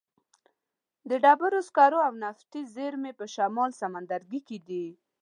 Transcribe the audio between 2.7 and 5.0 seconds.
زیرمې په شمال سمندرګي کې دي.